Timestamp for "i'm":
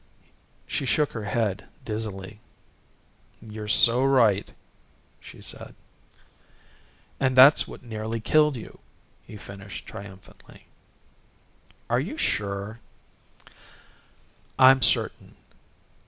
14.57-14.81